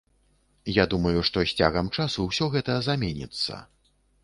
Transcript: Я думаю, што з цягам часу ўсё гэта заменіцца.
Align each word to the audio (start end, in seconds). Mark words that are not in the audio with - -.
Я 0.77 0.85
думаю, 0.93 1.19
што 1.29 1.43
з 1.51 1.61
цягам 1.61 1.91
часу 1.99 2.19
ўсё 2.31 2.49
гэта 2.57 2.81
заменіцца. 2.89 3.63